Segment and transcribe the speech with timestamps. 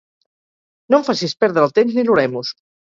[0.95, 2.59] No em facis perdre el temps ni l'oremus.